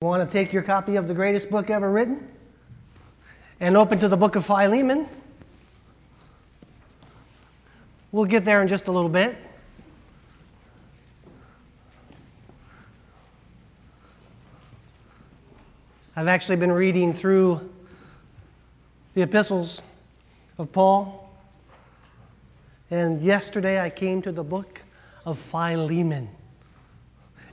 [0.00, 2.24] Want to take your copy of the greatest book ever written
[3.58, 5.08] and open to the book of Philemon?
[8.12, 9.36] We'll get there in just a little bit.
[16.14, 17.68] I've actually been reading through
[19.14, 19.82] the epistles
[20.58, 21.28] of Paul,
[22.92, 24.80] and yesterday I came to the book
[25.26, 26.28] of Philemon.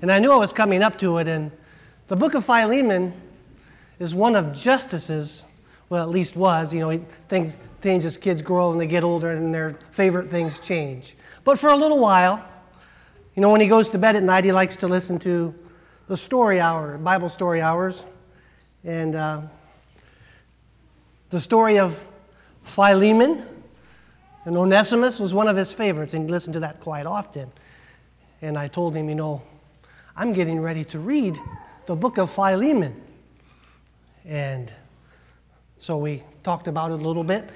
[0.03, 1.51] And I knew I was coming up to it, and
[2.07, 3.13] the book of Philemon
[3.99, 5.45] is one of Justice's,
[5.89, 6.73] well, at least was.
[6.73, 10.59] You know, things, things as kids grow and they get older and their favorite things
[10.59, 11.15] change.
[11.43, 12.45] But for a little while,
[13.35, 15.53] you know, when he goes to bed at night, he likes to listen to
[16.07, 18.03] the story hour, Bible story hours.
[18.83, 19.41] And uh,
[21.31, 22.07] the story of
[22.63, 23.45] Philemon
[24.45, 27.51] and Onesimus was one of his favorites, and he listened to that quite often.
[28.41, 29.41] And I told him, you know,
[30.15, 31.39] I'm getting ready to read
[31.85, 33.01] the book of Philemon.
[34.25, 34.71] And
[35.77, 37.49] so we talked about it a little bit.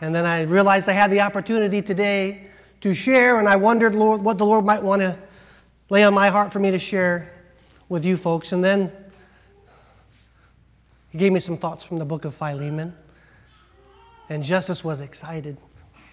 [0.00, 2.46] And then I realized I had the opportunity today
[2.80, 5.18] to share, and I wondered Lord, what the Lord might want to
[5.90, 7.32] lay on my heart for me to share
[7.88, 8.52] with you folks.
[8.52, 8.92] And then
[11.10, 12.94] He gave me some thoughts from the book of Philemon.
[14.28, 15.56] And Justice was excited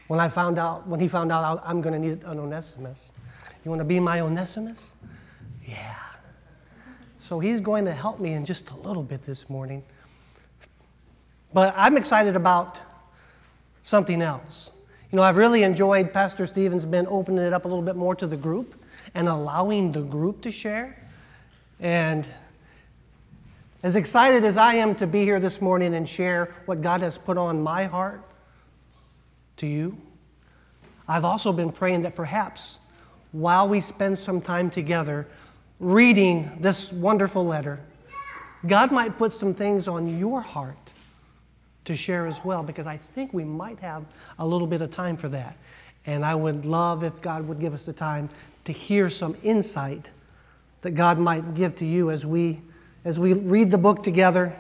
[0.08, 3.12] when I found out, when he found out I'm going to need an Onesimus.
[3.64, 4.94] You want to be my Onesimus?
[5.66, 5.96] Yeah.
[7.28, 9.82] So he's going to help me in just a little bit this morning.
[11.56, 12.80] But I'm excited about
[13.82, 14.70] something else.
[15.12, 18.14] You know, I've really enjoyed Pastor Stephen's been opening it up a little bit more
[18.14, 18.80] to the group
[19.16, 21.02] and allowing the group to share.
[21.80, 22.28] And
[23.82, 27.18] as excited as I am to be here this morning and share what God has
[27.18, 28.22] put on my heart
[29.58, 29.98] to you,
[31.08, 32.80] I've also been praying that perhaps
[33.32, 35.28] while we spend some time together,
[35.80, 37.80] reading this wonderful letter,
[38.68, 40.78] God might put some things on your heart
[41.86, 44.06] to share as well, because I think we might have
[44.40, 45.56] a little bit of time for that.
[46.08, 48.30] And I would love if God would give us the time
[48.64, 50.10] to hear some insight
[50.82, 52.60] that God might give to you as we
[53.06, 54.54] as we read the book together.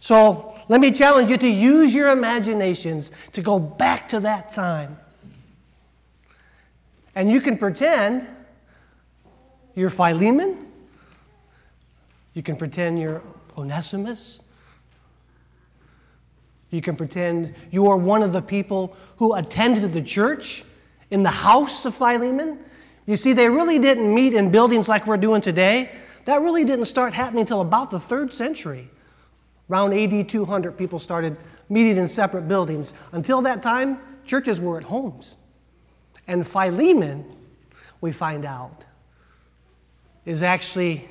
[0.00, 4.98] So let me challenge you to use your imaginations to go back to that time.
[7.14, 8.28] And you can pretend
[9.78, 10.66] you're Philemon.
[12.34, 13.22] You can pretend you're
[13.56, 14.42] Onesimus.
[16.70, 20.64] You can pretend you are one of the people who attended the church
[21.10, 22.58] in the house of Philemon.
[23.06, 25.92] You see, they really didn't meet in buildings like we're doing today.
[26.24, 28.90] That really didn't start happening until about the third century.
[29.70, 31.36] Around AD 200, people started
[31.68, 32.94] meeting in separate buildings.
[33.12, 35.36] Until that time, churches were at homes.
[36.26, 37.24] And Philemon,
[38.00, 38.84] we find out,
[40.28, 41.08] is actually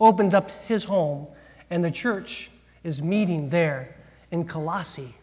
[0.00, 1.26] opened up his home,
[1.68, 2.50] and the church
[2.82, 3.94] is meeting there
[4.30, 5.14] in Colossae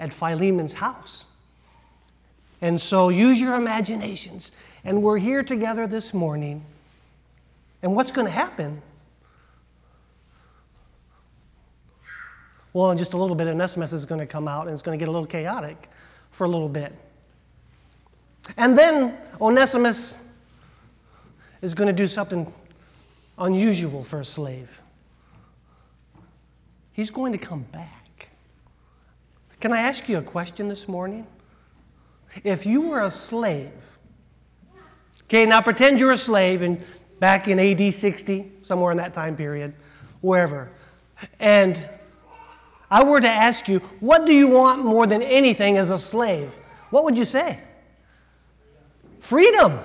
[0.00, 1.26] at Philemon's house.
[2.62, 4.50] And so use your imaginations.
[4.82, 6.64] And we're here together this morning.
[7.82, 8.82] And what's going to happen?
[12.72, 14.98] Well, in just a little bit, Onesimus is going to come out and it's going
[14.98, 15.88] to get a little chaotic
[16.32, 16.92] for a little bit.
[18.56, 20.16] And then Onesimus
[21.66, 22.52] is going to do something
[23.38, 24.70] unusual for a slave.
[26.92, 28.28] He's going to come back.
[29.58, 31.26] Can I ask you a question this morning?
[32.44, 33.72] If you were a slave,
[35.24, 36.80] okay, now pretend you're a slave and
[37.18, 39.74] back in AD 60, somewhere in that time period,
[40.20, 40.70] wherever,
[41.40, 41.84] and
[42.92, 46.54] I were to ask you, what do you want more than anything as a slave?
[46.90, 47.58] What would you say?
[49.18, 49.80] Freedom.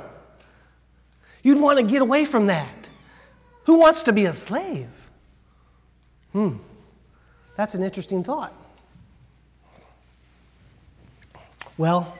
[1.43, 2.67] You'd want to get away from that.
[3.65, 4.89] Who wants to be a slave?
[6.33, 6.57] Hmm,
[7.55, 8.53] that's an interesting thought.
[11.77, 12.15] Well,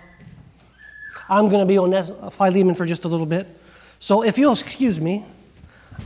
[1.30, 1.92] I'm going to be on
[2.32, 3.48] Philemon for just a little bit.
[4.00, 5.26] So if you'll excuse me,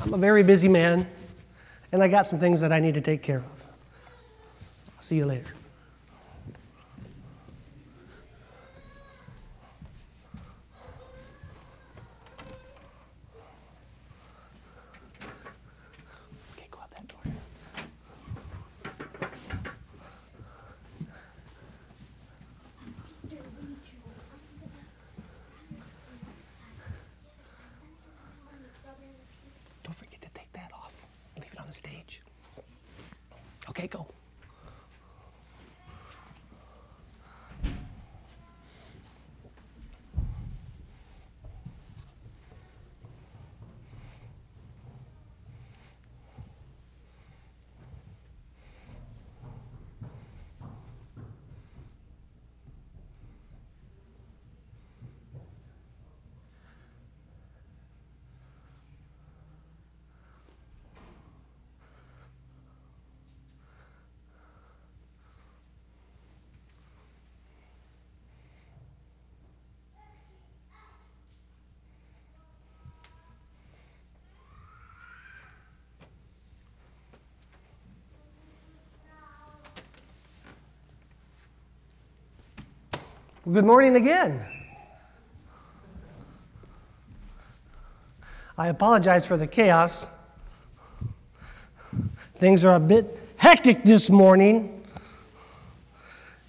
[0.01, 1.07] I'm a very busy man,
[1.91, 3.43] and I got some things that I need to take care of.
[4.97, 5.53] I'll see you later.
[33.69, 34.07] Okay, go.
[83.51, 84.43] Good morning again.
[88.57, 90.07] I apologize for the chaos.
[92.37, 94.83] Things are a bit hectic this morning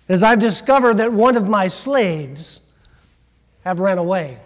[0.08, 2.62] as I've discovered that one of my slaves
[3.62, 4.38] have ran away.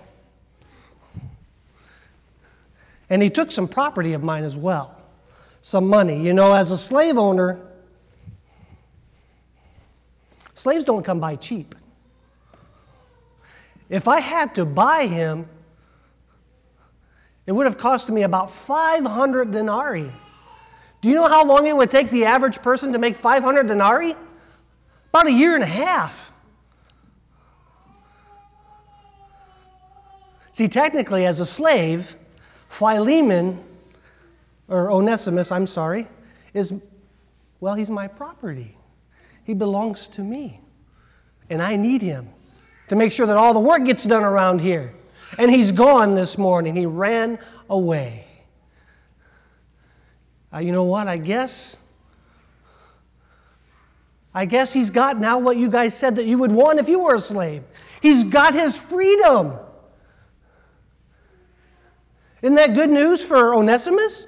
[3.11, 5.01] And he took some property of mine as well,
[5.63, 6.21] some money.
[6.21, 7.61] You know, as a slave owner,
[10.55, 11.77] slaves don't come by cheap.
[13.91, 15.49] If I had to buy him,
[17.45, 20.11] it would have cost me about 500 denarii.
[21.03, 24.15] Do you know how long it would take the average person to make 500 denarii?
[25.09, 26.31] About a year and a half.
[30.53, 32.17] See, technically, as a slave,
[32.69, 33.65] Philemon,
[34.69, 36.07] or Onesimus, I'm sorry,
[36.55, 36.73] is,
[37.59, 38.77] well, he's my property.
[39.43, 40.61] He belongs to me.
[41.49, 42.29] And I need him
[42.91, 44.93] to make sure that all the work gets done around here.
[45.39, 46.75] And he's gone this morning.
[46.75, 47.39] He ran
[47.69, 48.27] away.
[50.53, 51.07] Uh, you know what?
[51.07, 51.77] I guess.
[54.35, 56.99] I guess he's got now what you guys said that you would want if you
[56.99, 57.63] were a slave.
[58.03, 59.57] He's got his freedom.
[62.43, 64.27] Isn't that good news for Onesimus?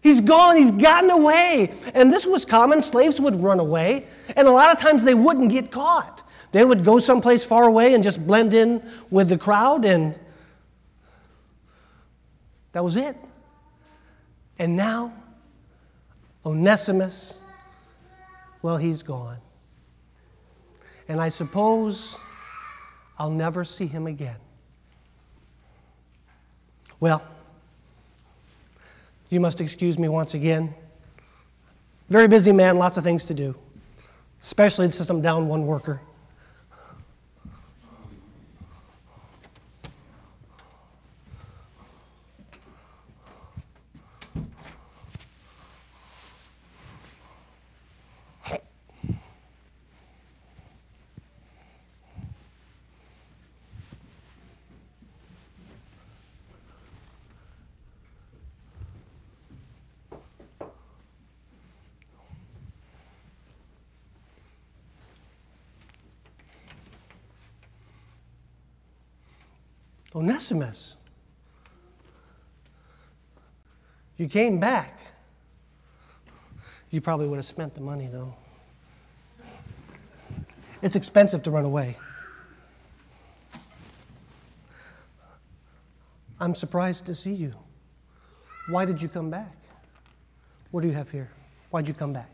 [0.00, 1.72] He's gone, he's gotten away.
[1.94, 2.82] And this was common.
[2.82, 6.23] Slaves would run away, and a lot of times they wouldn't get caught.
[6.54, 8.80] They would go someplace far away and just blend in
[9.10, 10.16] with the crowd, and
[12.70, 13.16] that was it.
[14.60, 15.12] And now,
[16.46, 17.38] Onesimus,
[18.62, 19.38] well, he's gone.
[21.08, 22.16] And I suppose
[23.18, 24.36] I'll never see him again.
[27.00, 27.20] Well,
[29.28, 30.72] you must excuse me once again.
[32.10, 33.56] Very busy man, lots of things to do,
[34.40, 36.00] especially since I'm down one worker.
[70.54, 70.96] Onesimus,
[74.16, 75.00] you came back.
[76.90, 78.32] You probably would have spent the money, though.
[80.80, 81.96] It's expensive to run away.
[86.38, 87.52] I'm surprised to see you.
[88.68, 89.56] Why did you come back?
[90.70, 91.30] What do you have here?
[91.70, 92.30] Why'd you come back?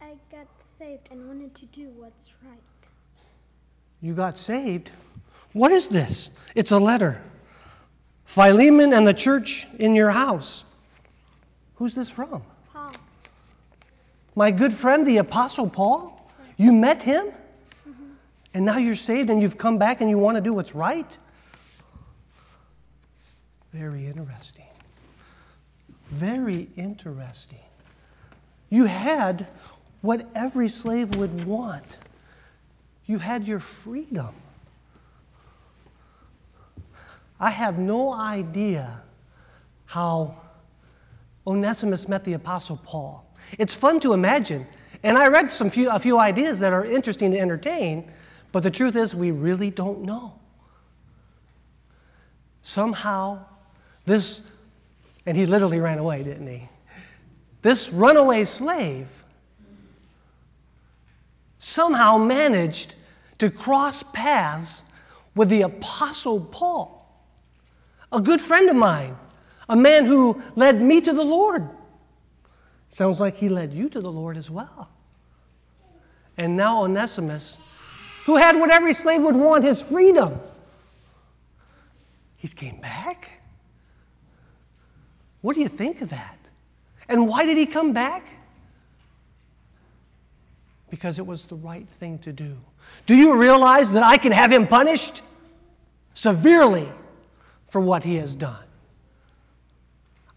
[0.00, 0.46] I got
[0.78, 2.58] saved and wanted to do what's right.
[4.00, 4.90] You got saved?
[5.52, 6.30] What is this?
[6.54, 7.20] It's a letter.
[8.24, 10.64] Philemon and the church in your house.
[11.76, 12.42] Who's this from?
[12.72, 12.92] Paul.
[14.34, 16.30] My good friend, the Apostle Paul?
[16.56, 17.26] You met him?
[17.26, 18.04] Mm-hmm.
[18.54, 21.18] And now you're saved and you've come back and you want to do what's right?
[23.72, 24.64] Very interesting.
[26.10, 27.58] Very interesting.
[28.70, 29.46] You had
[30.00, 31.98] what every slave would want.
[33.06, 34.34] You had your freedom.
[37.38, 39.02] I have no idea
[39.84, 40.36] how
[41.46, 43.26] Onesimus met the Apostle Paul.
[43.58, 44.66] It's fun to imagine.
[45.02, 48.10] And I read some few, a few ideas that are interesting to entertain,
[48.52, 50.32] but the truth is, we really don't know.
[52.62, 53.44] Somehow,
[54.06, 54.40] this,
[55.26, 56.68] and he literally ran away, didn't he?
[57.62, 59.06] This runaway slave
[61.58, 62.94] somehow managed
[63.38, 64.82] to cross paths
[65.34, 66.95] with the Apostle Paul
[68.12, 69.16] a good friend of mine,
[69.68, 71.68] a man who led me to the Lord.
[72.90, 74.88] Sounds like he led you to the Lord as well.
[76.38, 77.58] And now Onesimus,
[78.24, 80.38] who had what every slave would want his freedom,
[82.36, 83.30] he's came back.
[85.40, 86.38] What do you think of that?
[87.08, 88.24] And why did he come back?
[90.90, 92.56] Because it was the right thing to do.
[93.06, 95.22] Do you realize that I can have him punished
[96.14, 96.88] severely
[97.68, 98.62] for what he has done.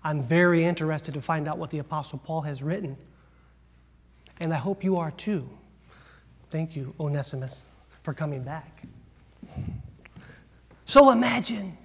[0.03, 2.97] I'm very interested to find out what the Apostle Paul has written.
[4.39, 5.47] And I hope you are too.
[6.51, 7.61] Thank you, Onesimus,
[8.01, 8.83] for coming back.
[10.85, 11.77] So imagine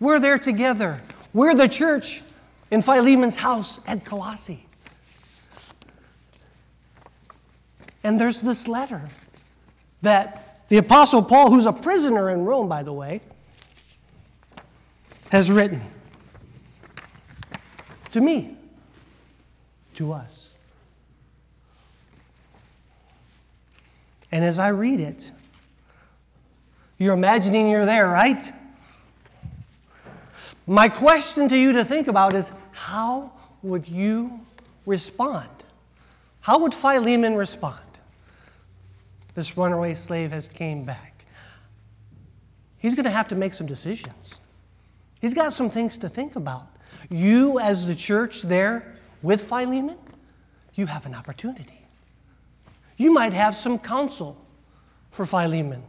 [0.00, 1.00] we're there together.
[1.32, 2.22] We're the church
[2.70, 4.66] in Philemon's house at Colossae.
[8.04, 9.08] And there's this letter
[10.02, 13.20] that the Apostle Paul, who's a prisoner in Rome, by the way,
[15.30, 15.82] has written
[18.12, 18.56] to me,
[19.94, 20.48] to us.
[24.32, 25.30] And as I read it,
[26.98, 28.42] you're imagining you're there, right?
[30.66, 33.32] My question to you to think about is how
[33.62, 34.40] would you
[34.86, 35.48] respond?
[36.40, 37.85] How would Philemon respond?
[39.36, 41.26] This runaway slave has came back.
[42.78, 44.40] He's going to have to make some decisions.
[45.20, 46.68] He's got some things to think about.
[47.10, 49.98] You, as the church there with Philemon,
[50.74, 51.82] you have an opportunity.
[52.96, 54.42] You might have some counsel
[55.10, 55.82] for Philemon.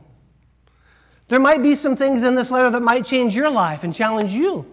[1.29, 4.33] There might be some things in this letter that might change your life and challenge
[4.33, 4.65] you.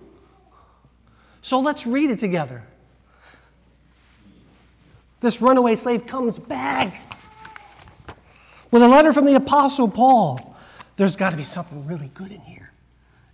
[1.43, 2.65] So let's read it together.
[5.21, 7.14] This runaway slave comes back
[8.75, 10.57] with a letter from the Apostle Paul.
[10.97, 12.73] There's got to be something really good in here.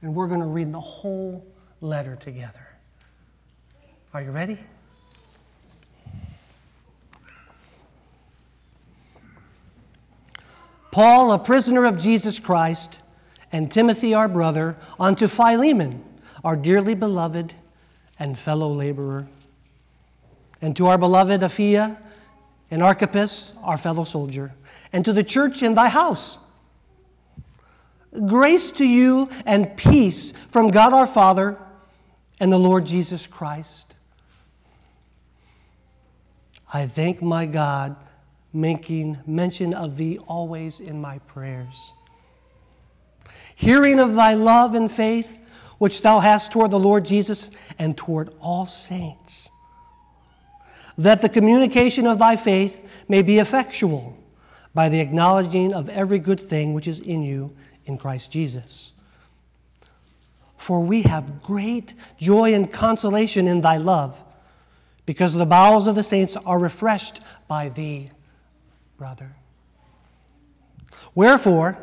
[0.03, 1.47] And we're going to read the whole
[1.81, 2.69] letter together.
[4.13, 4.59] Are you ready?
[10.91, 12.99] Paul, a prisoner of Jesus Christ,
[13.51, 16.05] and Timothy, our brother, unto Philemon,
[16.45, 17.55] our dearly beloved
[18.19, 19.27] and fellow laborer,
[20.61, 21.97] and to our beloved Apphia
[22.71, 24.53] and Archippus, our fellow soldier,
[24.93, 26.39] and to the church in thy house.
[28.27, 31.57] Grace to you and peace from God our Father
[32.41, 33.95] and the Lord Jesus Christ.
[36.73, 37.97] I thank my God,
[38.53, 41.95] making mention of thee always in my prayers.
[43.55, 45.41] Hearing of thy love and faith,
[45.79, 49.51] which thou hast toward the Lord Jesus and toward all saints,
[51.03, 54.17] that the communication of thy faith may be effectual
[54.75, 57.51] by the acknowledging of every good thing which is in you
[57.87, 58.93] in Christ Jesus.
[60.59, 64.23] For we have great joy and consolation in thy love,
[65.07, 68.11] because the bowels of the saints are refreshed by thee,
[68.99, 69.33] brother.
[71.15, 71.79] Wherefore,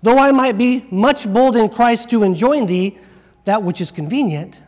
[0.00, 2.96] though I might be much bold in Christ to enjoin thee
[3.44, 4.60] that which is convenient,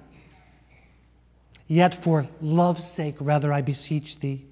[1.69, 4.45] yet for love's sake rather I beseech thee,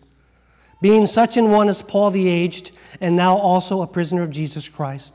[0.81, 4.69] being such an one as Paul the aged, and now also a prisoner of Jesus
[4.69, 5.15] Christ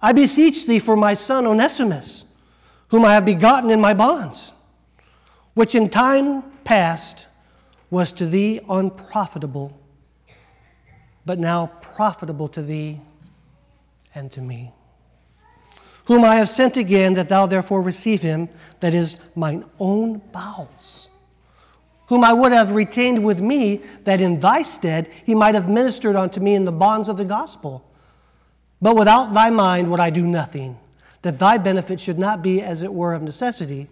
[0.00, 2.24] I beseech thee for my son Onesimus,
[2.88, 4.52] whom I have begotten in my bonds,
[5.54, 7.26] which in time past
[7.90, 9.76] was to thee unprofitable,
[11.24, 13.00] but now profitable to thee
[14.14, 14.72] and to me.
[16.06, 18.48] Whom I have sent again, that thou therefore receive him,
[18.80, 21.08] that is mine own bowels.
[22.06, 26.16] Whom I would have retained with me, that in thy stead he might have ministered
[26.16, 27.86] unto me in the bonds of the gospel
[28.80, 30.78] but without thy mind would I do nothing,
[31.22, 33.88] that thy benefit should not be as it were of necessity,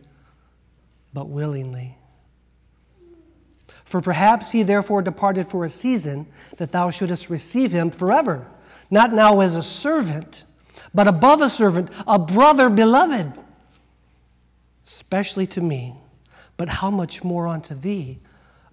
[1.13, 1.97] but willingly.
[3.85, 8.47] For perhaps he therefore departed for a season, that thou shouldest receive him forever,
[8.91, 10.45] not now as a servant,
[10.95, 13.33] but above a servant, a brother beloved,
[14.87, 15.95] especially to me,
[16.57, 18.19] but how much more unto thee,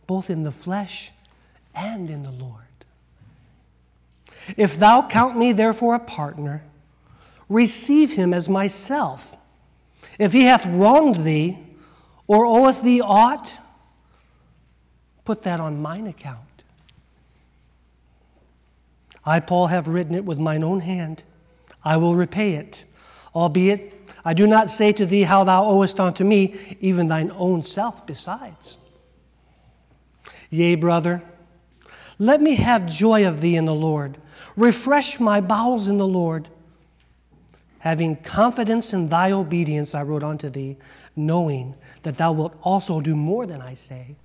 [0.06, 1.12] both in the flesh
[1.74, 2.58] and in the Lord.
[4.58, 6.63] If thou count me therefore a partner,
[7.50, 9.36] receive him as myself.
[10.20, 11.58] If he hath wronged thee,
[12.28, 13.54] or oweth thee aught,
[15.25, 16.40] put that on mine account.
[19.25, 21.24] I, Paul, have written it with mine own hand.
[21.84, 22.86] I will repay it,
[23.36, 27.64] albeit I do not say to thee how thou owest unto me, even thine own
[27.64, 28.78] self besides.
[30.50, 31.24] Yea, brother,
[32.20, 34.18] let me have joy of thee in the Lord.
[34.56, 36.50] Refresh my bowels in the Lord.
[37.80, 40.78] Having confidence in thy obedience, I wrote unto thee,
[41.16, 41.74] knowing
[42.04, 44.16] that thou wilt also do more than I say.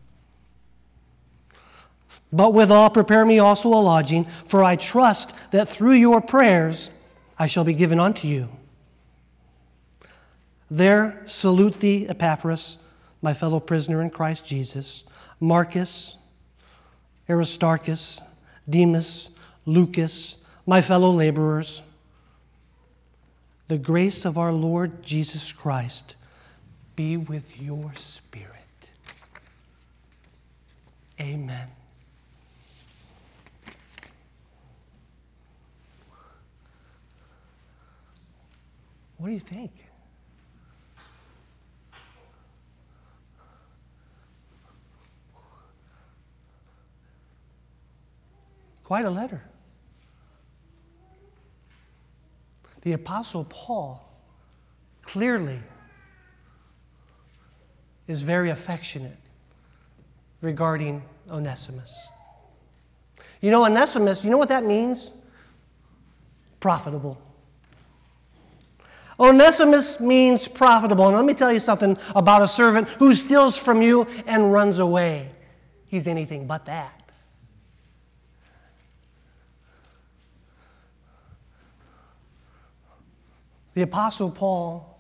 [2.33, 6.91] But withal, prepare me also a lodging, for I trust that through your prayers
[7.39, 8.49] I shall be given unto you.
[10.71, 12.79] There salute thee, Epaphras,
[13.23, 15.05] my fellow prisoner in Christ Jesus,
[15.41, 16.17] Marcus,
[17.29, 18.21] Aristarchus,
[18.69, 19.31] Demas,
[19.65, 21.83] Lucas, my fellow laborers.
[23.69, 26.15] The grace of our Lord Jesus Christ
[26.95, 28.53] be with your spirit.
[31.21, 31.76] Amen.
[39.19, 39.71] What do you think?
[48.85, 49.43] Quite a letter.
[52.83, 54.09] The Apostle Paul
[55.03, 55.59] clearly
[58.07, 59.17] is very affectionate
[60.41, 62.11] regarding Onesimus.
[63.41, 65.11] You know, Onesimus, you know what that means?
[66.61, 67.21] Profitable.
[69.19, 71.07] Onesimus means profitable.
[71.07, 74.79] And let me tell you something about a servant who steals from you and runs
[74.79, 75.31] away.
[75.87, 76.93] He's anything but that.
[83.75, 84.99] The Apostle Paul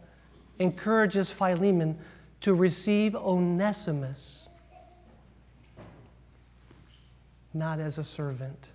[0.59, 1.99] encourages Philemon
[2.43, 4.51] to receive Onesimus,
[7.55, 8.73] not as a servant,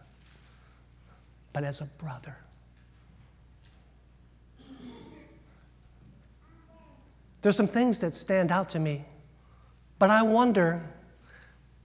[1.53, 2.35] but as a brother.
[7.41, 9.03] There's some things that stand out to me,
[9.99, 10.81] but I wonder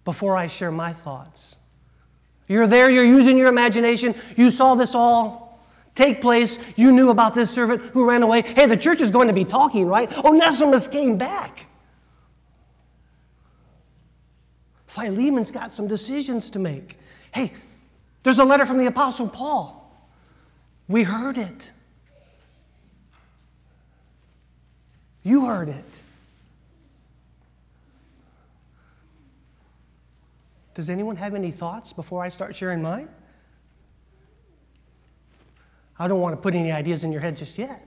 [0.04, 1.56] before I share my thoughts.
[2.48, 5.46] You're there, you're using your imagination, you saw this all
[5.96, 8.42] take place, you knew about this servant who ran away.
[8.42, 10.12] Hey, the church is going to be talking, right?
[10.24, 11.66] Onesimus came back.
[14.86, 16.98] Philemon's got some decisions to make.
[17.32, 17.52] Hey,
[18.22, 19.82] there's a letter from the Apostle Paul.
[20.86, 21.72] We heard it.
[25.26, 25.84] You heard it.
[30.72, 33.08] Does anyone have any thoughts before I start sharing mine?
[35.98, 37.84] I don't want to put any ideas in your head just yet.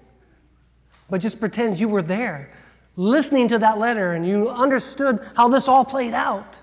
[1.10, 2.52] But just pretend you were there,
[2.98, 6.60] listening to that letter, and you understood how this all played out.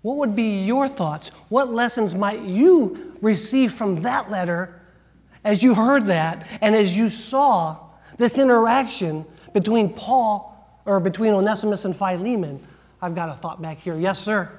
[0.00, 1.30] What would be your thoughts?
[1.50, 4.80] What lessons might you receive from that letter
[5.44, 7.89] as you heard that and as you saw
[8.20, 10.54] this interaction between Paul
[10.84, 12.64] or between Onesimus and Philemon.
[13.00, 13.98] I've got a thought back here.
[13.98, 14.50] Yes, sir.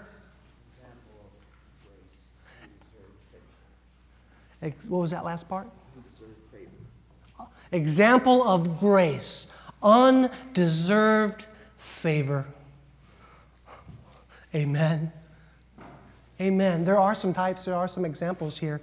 [4.88, 5.68] What was that last part?
[7.72, 9.46] Example of grace,
[9.82, 11.46] undeserved
[11.78, 12.46] favor.
[14.56, 15.12] Amen.
[16.42, 16.84] Amen.
[16.84, 18.82] There are some types, there are some examples here.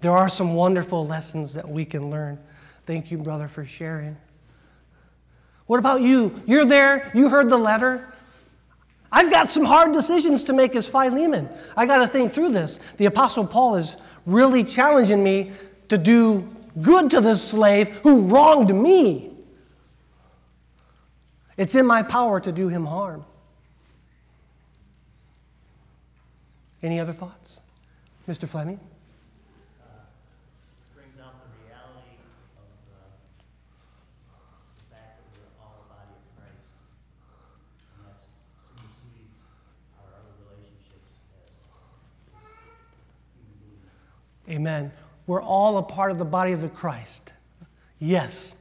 [0.00, 2.38] There are some wonderful lessons that we can learn.
[2.88, 4.16] Thank you, brother, for sharing.
[5.66, 6.42] What about you?
[6.46, 8.14] You're there, you heard the letter.
[9.12, 11.50] I've got some hard decisions to make as Philemon.
[11.76, 12.80] I got to think through this.
[12.96, 15.52] The Apostle Paul is really challenging me
[15.90, 16.48] to do
[16.80, 19.32] good to this slave who wronged me.
[21.58, 23.22] It's in my power to do him harm.
[26.82, 27.60] Any other thoughts?
[28.26, 28.48] Mr.
[28.48, 28.80] Fleming?
[44.48, 44.90] Amen.
[45.26, 47.32] We're all a part of the body of the Christ.
[47.98, 48.54] Yes.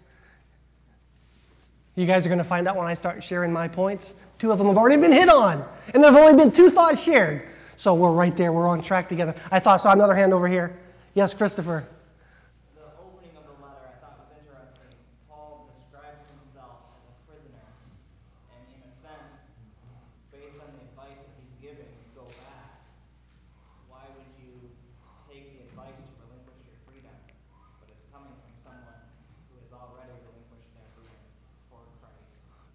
[1.96, 4.16] You guys are going to find out when I start sharing my points.
[4.38, 7.02] Two of them have already been hit on, and there have only been two thoughts
[7.02, 7.48] shared.
[7.76, 8.52] So we're right there.
[8.52, 9.36] We're on track together.
[9.52, 10.78] I thought I saw another hand over here.
[11.14, 11.88] Yes, Christopher.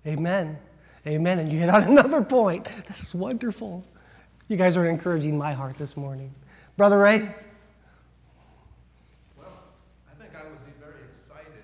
[0.07, 0.59] Amen.
[1.07, 1.39] Amen.
[1.39, 2.69] And you hit on another point.
[2.89, 3.85] This is wonderful.
[4.49, 6.35] You guys are encouraging my heart this morning.
[6.77, 7.21] Brother Ray?
[9.39, 9.55] Well,
[10.11, 11.63] I think I would be very excited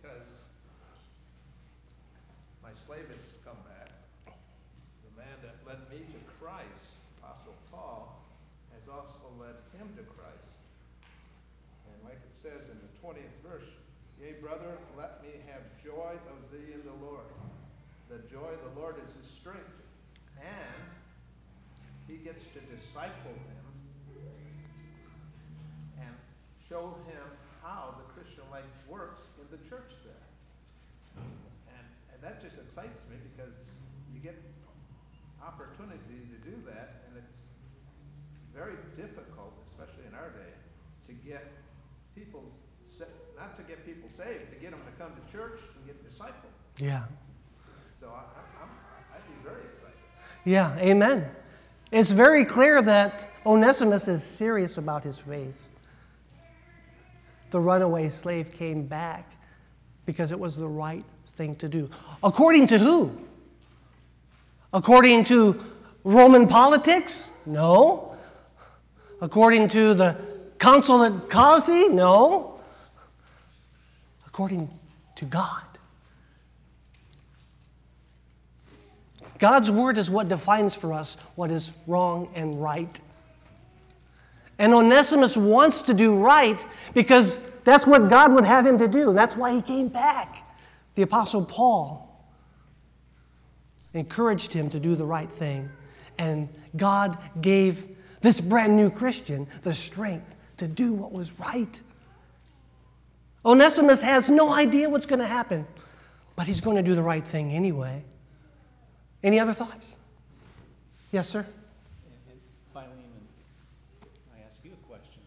[0.00, 0.24] because
[2.62, 3.92] my slave has come back.
[4.24, 8.24] The man that led me to Christ, Apostle Paul,
[8.72, 10.56] has also led him to Christ.
[11.92, 13.68] And like it says in the 20th verse,
[14.22, 17.26] Yea, brother, let me have joy of thee in the Lord.
[18.12, 19.72] The joy of the Lord is his strength.
[20.36, 20.84] And
[22.04, 23.64] he gets to disciple him
[25.96, 26.12] and
[26.68, 27.24] show him
[27.64, 30.28] how the Christian life works in the church there.
[31.72, 33.56] And, and that just excites me because
[34.12, 34.36] you get
[35.40, 37.40] opportunity to do that, and it's
[38.52, 40.52] very difficult, especially in our day,
[41.08, 41.48] to get
[42.14, 42.44] people
[43.40, 46.52] not to get people saved, to get them to come to church and get discipled.
[46.78, 47.04] Yeah.
[48.02, 49.94] So I, I'd be very excited.
[50.44, 51.24] Yeah, amen.
[51.92, 55.54] It's very clear that Onesimus is serious about his faith.
[57.52, 59.30] The runaway slave came back
[60.04, 61.04] because it was the right
[61.36, 61.88] thing to do.
[62.24, 63.16] According to who?
[64.72, 65.62] According to
[66.02, 67.30] Roman politics?
[67.46, 68.16] No.
[69.20, 70.16] According to the
[70.60, 71.88] at Colossae?
[71.88, 72.58] No.
[74.26, 74.68] According
[75.14, 75.71] to God.
[79.42, 83.00] God's word is what defines for us what is wrong and right.
[84.60, 89.12] And Onesimus wants to do right because that's what God would have him to do.
[89.12, 90.48] That's why he came back.
[90.94, 92.24] The Apostle Paul
[93.94, 95.68] encouraged him to do the right thing.
[96.18, 101.80] And God gave this brand new Christian the strength to do what was right.
[103.44, 105.66] Onesimus has no idea what's going to happen,
[106.36, 108.04] but he's going to do the right thing anyway.
[109.22, 109.96] Any other thoughts?
[111.12, 111.40] Yes, sir?
[111.40, 112.40] And
[112.72, 112.90] Philemon,
[114.34, 115.22] I ask you a question.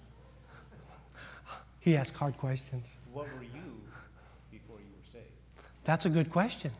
[1.79, 2.97] He asked hard questions.
[3.13, 3.81] What were you
[4.51, 5.31] before you were saved?
[5.84, 6.71] That's a good question.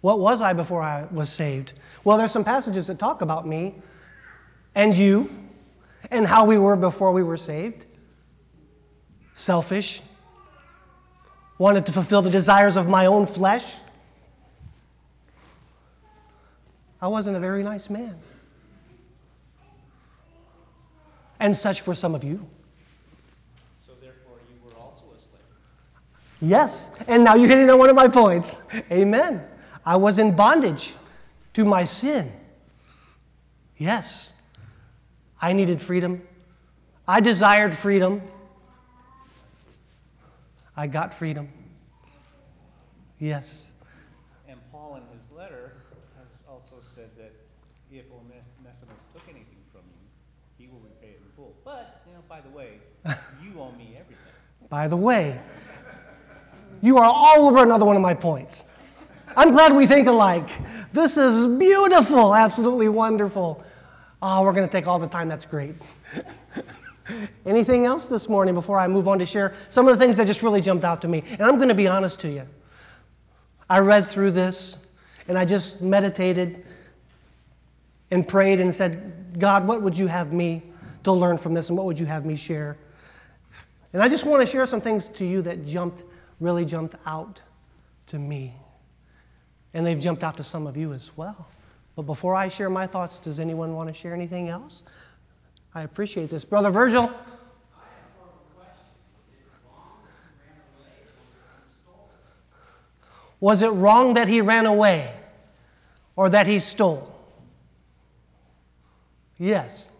[0.00, 1.72] What was I before I was saved?
[2.04, 3.74] Well, there's some passages that talk about me
[4.74, 5.30] and you
[6.10, 7.86] and how we were before we were saved.
[9.34, 10.02] Selfish,
[11.58, 13.76] wanted to fulfill the desires of my own flesh.
[17.04, 18.14] I wasn't a very nice man.
[21.38, 22.46] And such were some of you.
[23.76, 25.42] So therefore, you were also a slave.
[26.40, 26.92] Yes.
[27.06, 28.56] And now you're hitting on one of my points.
[28.90, 29.46] Amen.
[29.84, 30.94] I was in bondage
[31.52, 32.32] to my sin.
[33.76, 34.32] Yes.
[35.42, 36.22] I needed freedom.
[37.06, 38.22] I desired freedom.
[40.74, 41.50] I got freedom.
[43.18, 43.72] Yes.
[44.48, 45.72] And Paul, in his letter,
[46.18, 47.32] has also said that
[47.90, 50.06] if Onesimus took anything from you,
[50.56, 51.54] he will repay it in full.
[51.64, 52.80] But, you know, by the way,
[53.44, 54.16] you owe me everything.
[54.68, 55.38] By the way,
[56.82, 58.64] you are all over another one of my points.
[59.36, 60.48] I'm glad we think alike.
[60.92, 63.62] This is beautiful, absolutely wonderful.
[64.20, 65.28] Oh, we're going to take all the time.
[65.28, 65.76] That's great.
[67.46, 70.26] Anything else this morning before I move on to share some of the things that
[70.26, 71.22] just really jumped out to me?
[71.30, 72.42] And I'm going to be honest to you.
[73.70, 74.78] I read through this
[75.28, 76.66] and I just meditated
[78.10, 80.64] and prayed and said, God, what would you have me
[81.04, 82.76] to learn from this and what would you have me share?
[83.92, 86.02] And I just want to share some things to you that jumped,
[86.40, 87.40] really jumped out
[88.08, 88.52] to me.
[89.72, 91.46] And they've jumped out to some of you as well.
[91.96, 94.82] But before I share my thoughts, does anyone want to share anything else?
[95.74, 96.44] I appreciate this.
[96.44, 97.12] Brother Virgil?
[103.40, 105.12] Was it wrong that he ran away
[106.16, 107.14] or that he stole?
[109.38, 109.90] Yes.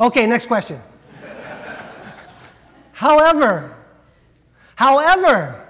[0.00, 0.80] Okay, next question.
[2.92, 3.74] however,
[4.74, 5.68] however,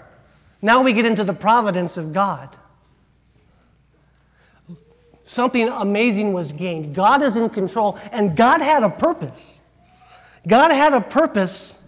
[0.62, 2.56] now we get into the providence of God.
[5.22, 6.94] Something amazing was gained.
[6.94, 9.62] God is in control, and God had a purpose.
[10.46, 11.82] God had a purpose,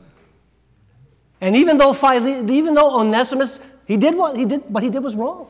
[1.40, 5.02] and even though Phile- even though Onesimus he did what he did, what he did
[5.02, 5.46] was wrong.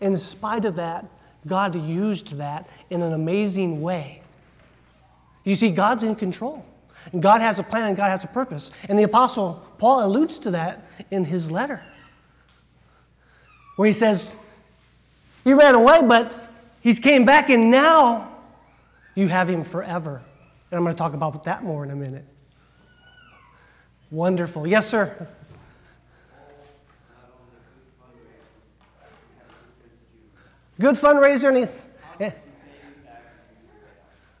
[0.00, 1.06] In spite of that,
[1.46, 4.21] God used that in an amazing way.
[5.44, 6.64] You see, God's in control.
[7.12, 8.70] And God has a plan and God has a purpose.
[8.88, 11.82] And the Apostle Paul alludes to that in his letter,
[13.76, 14.36] where he says,
[15.42, 16.32] He ran away, but
[16.80, 18.38] he's came back, and now
[19.16, 20.22] you have him forever.
[20.70, 22.24] And I'm going to talk about that more in a minute.
[24.10, 24.66] Wonderful.
[24.66, 25.26] Yes, sir.
[30.78, 31.68] Good fundraiser.
[32.20, 32.30] Eh.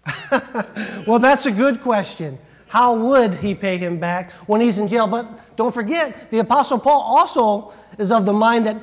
[1.06, 2.38] well, that's a good question.
[2.68, 5.06] How would he pay him back when he's in jail?
[5.06, 8.82] But don't forget, the Apostle Paul also is of the mind that,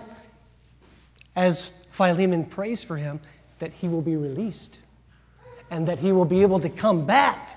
[1.35, 3.19] as Philemon prays for him,
[3.59, 4.77] that he will be released
[5.71, 7.49] and that he will be able to come back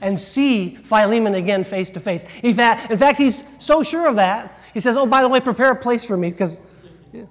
[0.00, 2.24] and see Philemon again face to face.
[2.42, 5.76] In fact, he's so sure of that, he says, Oh, by the way, prepare a
[5.76, 6.60] place for me because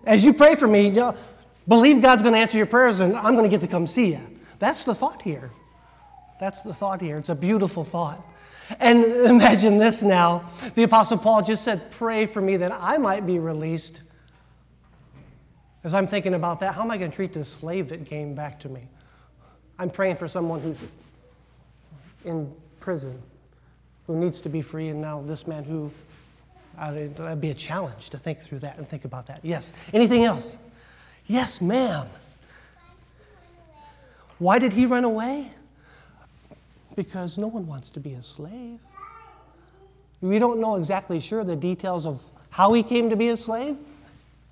[0.05, 1.15] as you pray for me, you know,
[1.67, 4.11] believe God's going to answer your prayers and I'm going to get to come see
[4.11, 4.21] you.
[4.57, 5.51] That's the thought here.
[6.39, 7.17] That's the thought here.
[7.17, 8.25] It's a beautiful thought.
[8.79, 10.49] And imagine this now.
[10.75, 14.01] The Apostle Paul just said, Pray for me that I might be released.
[15.83, 18.33] As I'm thinking about that, how am I going to treat this slave that came
[18.33, 18.81] back to me?
[19.77, 20.79] I'm praying for someone who's
[22.23, 23.21] in prison,
[24.07, 25.91] who needs to be free, and now this man who,
[26.77, 29.41] that'd be a challenge to think through that and think about that.
[29.43, 29.73] Yes.
[29.93, 30.57] Anything else?
[31.27, 32.07] Yes, ma'am.
[34.39, 35.51] Why did he run away?
[36.95, 38.79] Because no one wants to be a slave.
[40.21, 43.77] We don't know exactly sure the details of how he came to be a slave,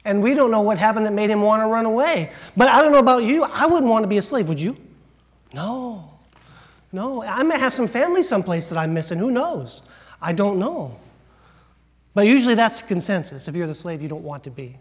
[0.06, 2.32] and we don't know what happened that made him want to run away.
[2.58, 4.76] But I don't know about you, I wouldn't want to be a slave, would you?
[5.54, 6.12] No.
[6.92, 9.18] No, I may have some family someplace that I'm missing.
[9.18, 9.82] Who knows?
[10.22, 11.00] I don't know.
[12.14, 13.48] But usually that's consensus.
[13.48, 14.78] If you're the slave, you don't want to be,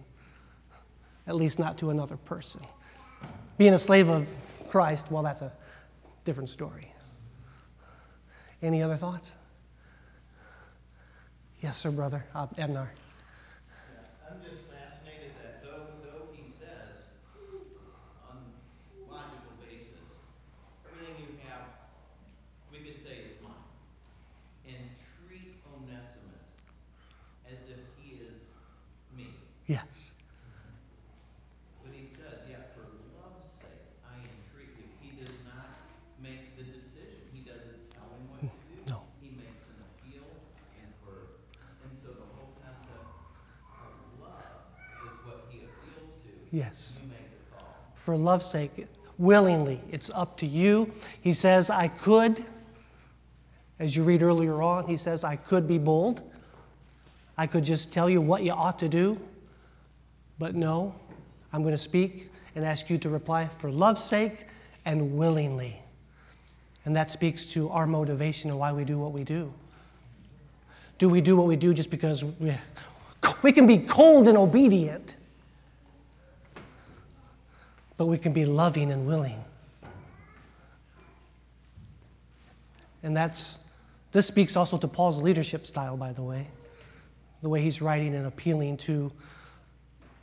[1.26, 2.60] at least not to another person.
[3.56, 4.26] Being a slave of
[4.68, 5.52] Christ, well, that's a
[6.24, 6.91] different story.
[8.62, 9.32] Any other thoughts?
[11.60, 12.24] Yes, sir, brother.
[12.34, 12.88] Uh, Ednar.
[14.30, 17.10] I'm just fascinated that though, though he says,
[18.30, 18.38] on
[19.10, 19.98] logical basis,
[20.86, 21.66] everything you have,
[22.70, 23.66] we could say is mine.
[24.66, 24.90] And
[25.26, 26.46] treat Onesimus
[27.50, 28.38] as if he is
[29.16, 29.34] me.
[29.66, 30.12] Yes.
[31.82, 32.86] But he says, yeah, for
[33.18, 34.86] love's sake, I entreat you.
[35.02, 35.66] He does not
[36.22, 37.26] make the decision.
[37.34, 38.78] He doesn't tell him what to do.
[38.90, 39.02] No.
[39.22, 40.26] He makes an appeal
[40.78, 41.42] and for,
[41.82, 43.02] and so the whole concept
[43.78, 44.70] of love
[45.06, 46.34] is what he appeals to.
[46.52, 46.98] Yes.
[48.04, 48.86] For love's sake,
[49.18, 50.92] willingly, it's up to you.
[51.22, 52.44] He says, I could,
[53.78, 56.22] as you read earlier on, he says, I could be bold.
[57.38, 59.18] I could just tell you what you ought to do.
[60.38, 60.94] But no,
[61.52, 64.46] I'm going to speak and ask you to reply for love's sake
[64.84, 65.80] and willingly.
[66.84, 69.52] And that speaks to our motivation and why we do what we do.
[70.98, 72.54] Do we do what we do just because we,
[73.42, 75.16] we can be cold and obedient?
[78.02, 79.44] But we can be loving and willing.
[83.04, 83.60] And that's,
[84.10, 86.48] this speaks also to Paul's leadership style, by the way,
[87.42, 89.12] the way he's writing and appealing to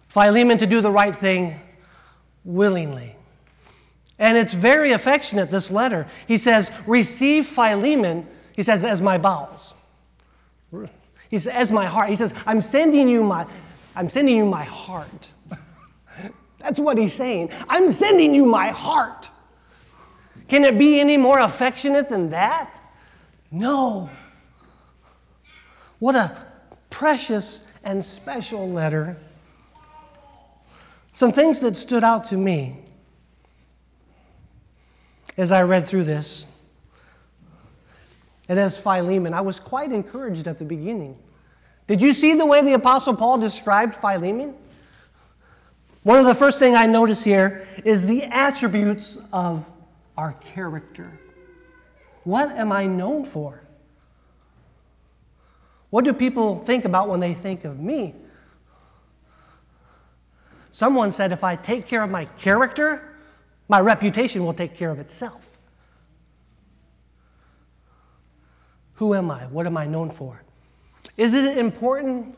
[0.10, 1.58] Philemon to do the right thing
[2.44, 3.16] willingly.
[4.18, 6.06] And it's very affectionate, this letter.
[6.28, 9.74] He says, Receive Philemon, he says, as my bowels.
[11.30, 12.10] He says, as my heart.
[12.10, 13.48] He says, I'm sending you my,
[13.96, 15.32] I'm sending you my heart.
[16.60, 17.50] That's what he's saying.
[17.68, 19.30] I'm sending you my heart.
[20.48, 22.82] Can it be any more affectionate than that?
[23.52, 24.10] No.
[26.00, 26.46] What a
[26.90, 29.18] precious and special letter.
[31.14, 32.80] Some things that stood out to me
[35.38, 36.46] as I read through this.
[38.50, 41.18] And as Philemon, I was quite encouraged at the beginning.
[41.88, 44.56] Did you see the way the Apostle Paul described Philemon?
[46.10, 49.64] One of the first thing I notice here is the attributes of
[50.18, 51.20] our character.
[52.24, 53.62] What am I known for?
[55.92, 58.16] What do people think about when they think of me?
[60.72, 63.16] Someone said if I take care of my character,
[63.68, 65.60] my reputation will take care of itself.
[68.94, 69.42] Who am I?
[69.46, 70.42] What am I known for?
[71.18, 72.36] Is it important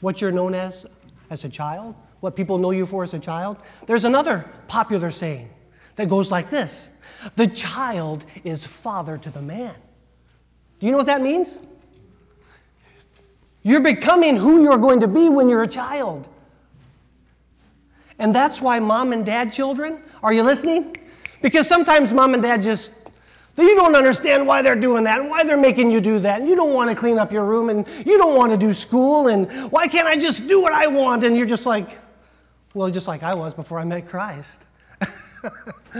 [0.00, 0.84] what you're known as
[1.30, 1.94] as a child?
[2.24, 3.58] What people know you for as a child?
[3.86, 5.50] There's another popular saying
[5.96, 6.88] that goes like this
[7.36, 9.74] The child is father to the man.
[10.80, 11.50] Do you know what that means?
[13.62, 16.26] You're becoming who you're going to be when you're a child.
[18.18, 20.96] And that's why mom and dad children, are you listening?
[21.42, 22.94] Because sometimes mom and dad just,
[23.58, 26.40] you don't understand why they're doing that and why they're making you do that.
[26.40, 28.72] And you don't want to clean up your room and you don't want to do
[28.72, 31.22] school and why can't I just do what I want?
[31.22, 31.98] And you're just like,
[32.74, 34.60] well, just like I was before I met Christ.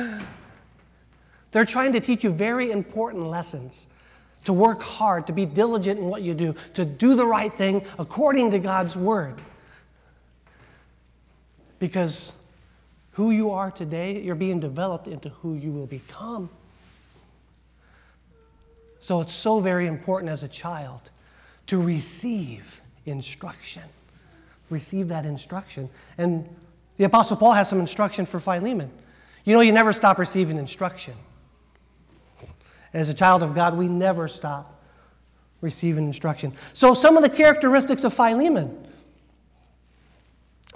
[1.53, 3.87] they're trying to teach you very important lessons
[4.45, 7.83] to work hard, to be diligent in what you do, to do the right thing
[7.99, 9.41] according to God's word.
[11.79, 12.35] Because
[13.13, 16.51] who you are today, you're being developed into who you will become.
[18.99, 21.11] So it's so very important as a child
[21.67, 22.65] to receive
[23.07, 23.83] instruction.
[24.71, 25.89] Receive that instruction.
[26.19, 26.49] And
[26.96, 28.90] the Apostle Paul has some instruction for Philemon.
[29.44, 31.14] You know, you never stop receiving instruction.
[32.92, 34.83] As a child of God, we never stop
[35.61, 36.52] receiving instruction.
[36.72, 38.87] So, some of the characteristics of Philemon.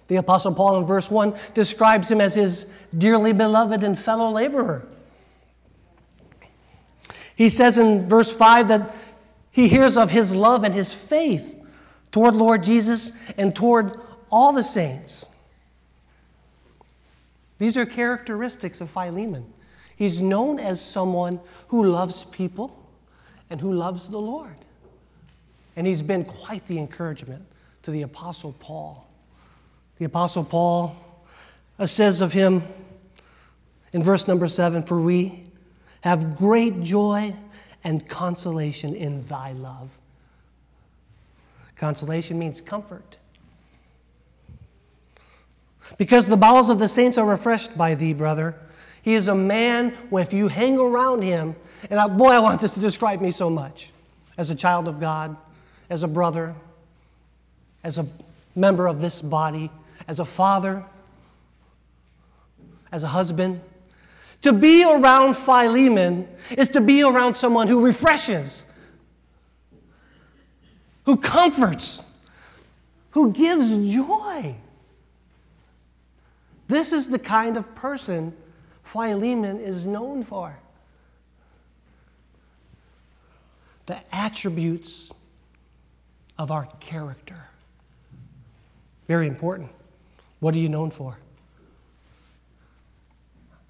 [0.08, 4.88] The Apostle Paul in verse 1 describes him as his dearly beloved and fellow laborer.
[7.36, 8.96] He says in verse 5 that
[9.50, 11.56] he hears of his love and his faith
[12.10, 14.00] toward Lord Jesus and toward
[14.30, 15.26] all the saints.
[17.58, 19.44] These are characteristics of Philemon.
[19.96, 22.88] He's known as someone who loves people
[23.50, 24.54] and who loves the Lord.
[25.76, 27.44] And he's been quite the encouragement
[27.82, 29.08] to the Apostle Paul.
[29.98, 30.96] The Apostle Paul
[31.78, 32.62] uh, says of him
[33.92, 35.44] in verse number seven For we
[36.02, 37.34] have great joy
[37.84, 39.90] and consolation in thy love.
[41.76, 43.16] Consolation means comfort.
[45.96, 48.54] Because the bowels of the saints are refreshed by thee, brother.
[49.02, 51.56] He is a man, if you hang around him,
[51.88, 53.92] and I, boy, I want this to describe me so much
[54.36, 55.36] as a child of God,
[55.88, 56.54] as a brother,
[57.84, 58.06] as a
[58.54, 59.70] member of this body,
[60.08, 60.84] as a father,
[62.92, 63.60] as a husband.
[64.42, 68.64] To be around Philemon is to be around someone who refreshes,
[71.04, 72.02] who comforts,
[73.10, 74.54] who gives joy.
[76.68, 78.34] This is the kind of person
[78.84, 80.56] Philemon is known for.
[83.86, 85.12] The attributes
[86.36, 87.42] of our character.
[89.06, 89.70] Very important.
[90.40, 91.18] What are you known for?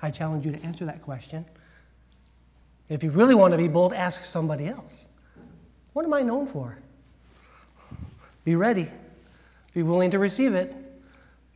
[0.02, 1.44] I challenge you to answer that question.
[2.88, 5.08] If you really want to be bold, ask somebody else.
[5.92, 6.76] What am I known for?
[8.44, 8.88] Be ready.
[9.74, 10.74] Be willing to receive it.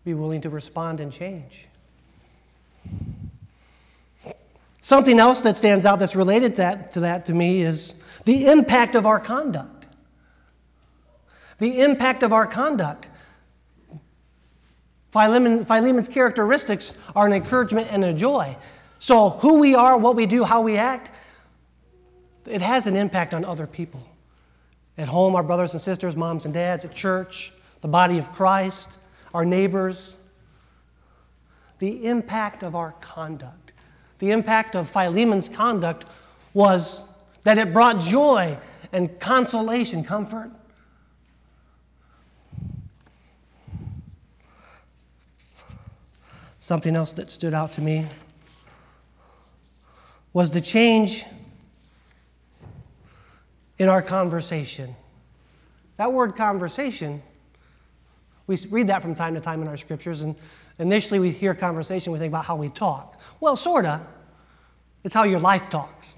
[0.04, 1.66] Be willing to respond and change.
[4.80, 8.46] Something else that stands out that's related to that, to that to me is the
[8.46, 9.86] impact of our conduct.
[11.60, 13.08] The impact of our conduct.
[15.12, 18.56] Philemon, Philemon's characteristics are an encouragement and a joy.
[18.98, 21.10] So, who we are, what we do, how we act,
[22.46, 24.02] it has an impact on other people.
[24.98, 28.88] At home, our brothers and sisters, moms and dads, at church, the body of Christ,
[29.34, 30.16] our neighbors.
[31.78, 33.72] The impact of our conduct,
[34.18, 36.04] the impact of Philemon's conduct
[36.54, 37.02] was
[37.42, 38.56] that it brought joy
[38.92, 40.50] and consolation, comfort.
[46.60, 48.06] Something else that stood out to me
[50.32, 51.24] was the change
[53.78, 54.94] in our conversation.
[55.96, 57.22] That word conversation,
[58.46, 60.34] we read that from time to time in our scriptures, and
[60.78, 63.20] initially we hear conversation, we think about how we talk.
[63.40, 64.00] Well, sort of.
[65.04, 66.16] It's how your life talks,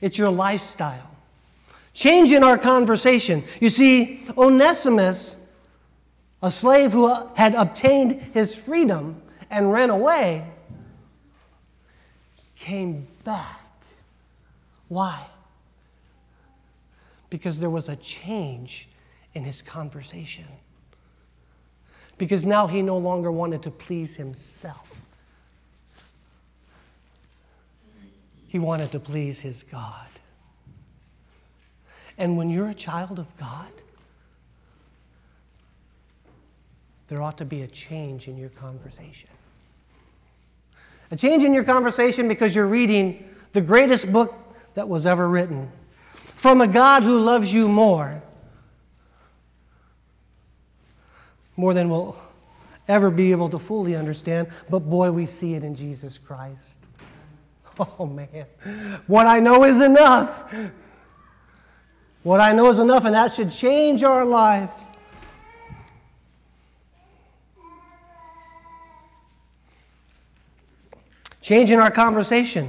[0.00, 1.10] it's your lifestyle.
[1.94, 3.42] Change in our conversation.
[3.60, 5.36] You see, Onesimus,
[6.42, 10.46] a slave who uh, had obtained his freedom, and ran away
[12.54, 13.60] came back.
[14.88, 15.26] Why?
[17.30, 18.88] Because there was a change
[19.34, 20.44] in his conversation.
[22.18, 25.00] Because now he no longer wanted to please himself,
[28.48, 30.06] he wanted to please his God.
[32.16, 33.70] And when you're a child of God,
[37.06, 39.30] there ought to be a change in your conversation.
[41.10, 44.34] A change in your conversation because you're reading the greatest book
[44.74, 45.70] that was ever written
[46.36, 48.22] from a God who loves you more,
[51.58, 52.16] more than we'll
[52.86, 54.48] ever be able to fully understand.
[54.70, 56.56] But boy, we see it in Jesus Christ.
[58.00, 58.44] Oh man,
[59.06, 60.52] what I know is enough.
[62.24, 64.82] What I know is enough, and that should change our lives.
[71.40, 72.68] Changing our conversation.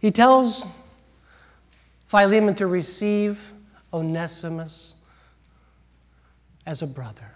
[0.00, 0.66] He tells
[2.08, 3.40] Philemon to receive
[3.92, 4.96] Onesimus
[6.68, 7.34] as a brother.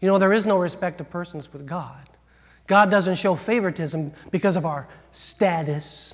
[0.00, 2.08] You know, there is no respect of persons with God.
[2.66, 6.12] God doesn't show favoritism because of our status,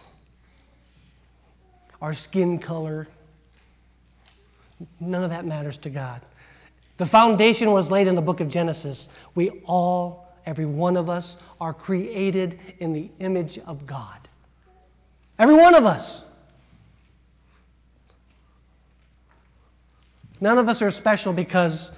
[2.03, 3.09] our skin color.
[5.01, 6.21] None of that matters to God.
[6.99, 9.09] The foundation was laid in the book of Genesis.
[9.35, 14.29] We all, every one of us, are created in the image of God.
[15.39, 16.23] Every one of us.
[20.41, 21.93] None of us are special because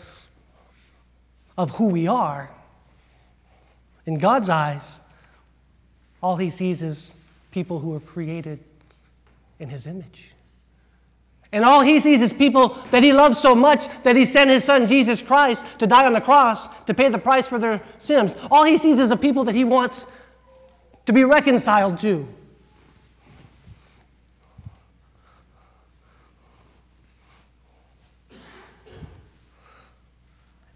[1.59, 2.51] of who we are.
[4.07, 5.01] In God's eyes,
[6.23, 7.15] all he sees is
[7.51, 8.59] people who are created
[9.59, 10.33] in his image.
[11.53, 14.65] And all he sees is people that he loves so much that he sent his
[14.65, 18.37] son Jesus Christ to die on the cross to pay the price for their sins.
[18.51, 20.07] All he sees is a people that he wants
[21.07, 22.27] to be reconciled to.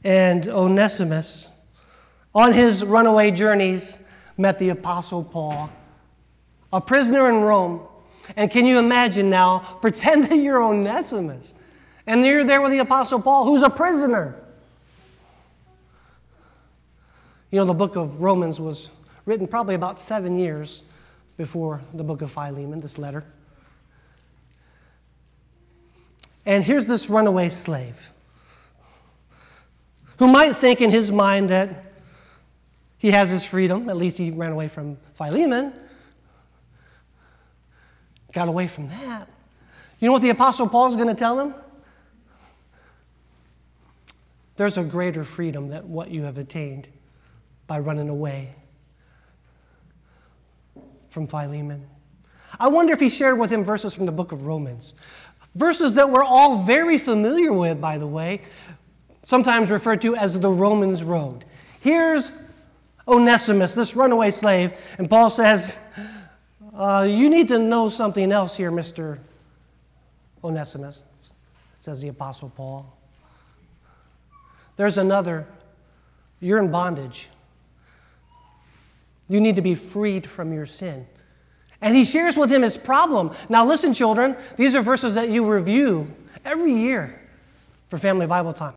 [0.04, 1.48] And Onesimus,
[2.34, 3.98] on his runaway journeys,
[4.36, 5.70] met the Apostle Paul,
[6.72, 7.80] a prisoner in Rome.
[8.36, 9.58] And can you imagine now?
[9.80, 11.54] Pretend that you're Onesimus.
[12.06, 14.36] And you're there with the Apostle Paul, who's a prisoner.
[17.50, 18.90] You know, the book of Romans was
[19.24, 20.82] written probably about seven years
[21.36, 23.24] before the book of Philemon, this letter.
[26.44, 27.96] And here's this runaway slave
[30.18, 31.84] who might think in his mind that
[32.98, 33.88] he has his freedom.
[33.88, 35.72] At least he ran away from Philemon.
[38.32, 39.28] Got away from that.
[40.00, 41.54] You know what the Apostle Paul is going to tell him?
[44.56, 46.88] There's a greater freedom than what you have attained
[47.66, 48.54] by running away
[51.10, 51.86] from Philemon.
[52.58, 54.94] I wonder if he shared with him verses from the book of Romans.
[55.54, 58.42] Verses that we're all very familiar with, by the way,
[59.24, 61.44] sometimes referred to as the Romans Road.
[61.80, 62.30] Here's
[63.08, 65.78] Onesimus, this runaway slave, and Paul says,
[66.74, 69.18] uh, You need to know something else here, Mr.
[70.44, 71.02] Onesimus,
[71.80, 72.90] says the Apostle Paul.
[74.76, 75.46] There's another.
[76.40, 77.28] You're in bondage.
[79.28, 81.06] You need to be freed from your sin.
[81.80, 83.32] And he shares with him his problem.
[83.48, 86.10] Now, listen, children, these are verses that you review
[86.44, 87.20] every year
[87.88, 88.74] for Family Bible Time.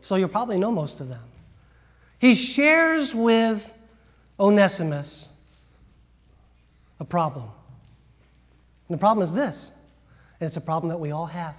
[0.00, 1.22] So you'll probably know most of them.
[2.18, 3.72] He shares with
[4.38, 5.28] Onesimus
[6.98, 7.48] a problem.
[8.88, 9.72] And the problem is this,
[10.40, 11.54] and it's a problem that we all have.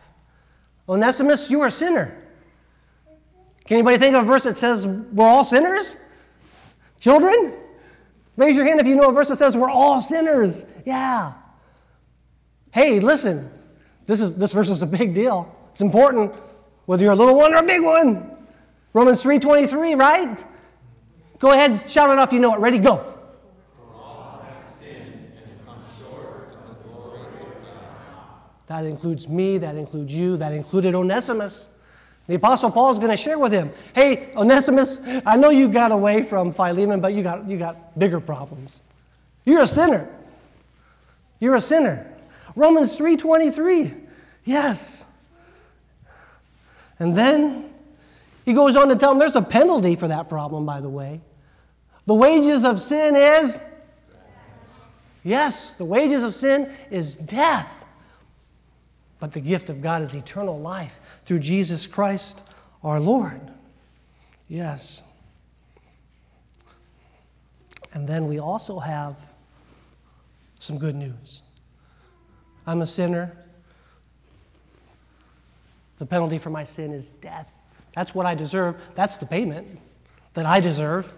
[0.90, 2.16] Onesimus, you are a sinner.
[3.66, 5.98] Can anybody think of a verse that says we're all sinners?
[7.00, 7.54] Children?
[8.38, 10.66] Raise your hand if you know a verse that says we're all sinners.
[10.86, 11.34] Yeah.
[12.72, 13.50] Hey, listen.
[14.08, 15.56] This is this verse is a big deal.
[15.72, 16.34] It's important
[16.92, 18.30] whether you're a little one or a big one.
[18.92, 20.38] Romans 3:23, right?
[21.40, 22.60] Go ahead, shout it off you know it.
[22.60, 23.02] Ready, go.
[28.68, 31.70] That includes me, that includes you, that included Onesimus.
[32.28, 35.94] The Apostle Paul is going to share with him Hey, Onesimus, I know you got
[35.94, 38.82] away from Philemon, but you got, you got bigger problems.
[39.46, 40.10] You're a sinner.
[41.40, 42.12] You're a sinner.
[42.58, 43.96] Romans 3:23.
[44.44, 45.06] Yes.
[47.02, 47.74] And then
[48.46, 51.20] he goes on to tell them there's a penalty for that problem, by the way.
[52.06, 53.60] The wages of sin is
[55.24, 57.86] Yes, the wages of sin is death.
[59.20, 60.94] But the gift of God is eternal life
[61.26, 62.42] through Jesus Christ
[62.84, 63.42] our Lord.
[64.48, 65.04] Yes.
[67.94, 69.16] And then we also have
[70.60, 71.42] some good news.
[72.66, 73.36] I'm a sinner.
[76.02, 77.54] The penalty for my sin is death.
[77.94, 78.76] That's what I deserve.
[78.96, 79.68] That's the payment
[80.34, 81.14] that I deserve.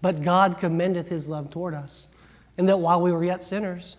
[0.00, 2.06] But God commendeth his love toward us,
[2.56, 3.96] and that while we were yet sinners,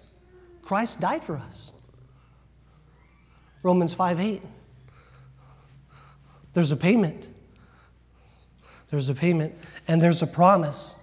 [0.61, 1.73] Christ died for us.
[3.63, 4.41] Romans 5 8.
[6.53, 7.27] There's a payment.
[8.87, 9.53] There's a payment,
[9.89, 10.95] and there's a promise.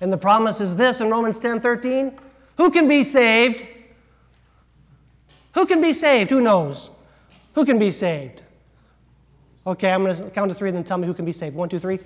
[0.00, 2.18] And the promise is this in Romans 10 13.
[2.56, 3.66] Who can be saved?
[5.54, 6.30] Who can be saved?
[6.30, 6.90] Who knows?
[7.54, 8.42] Who can be saved?
[9.66, 11.54] Okay, I'm going to count to three and then tell me who can be saved.
[11.54, 11.98] One, two, three.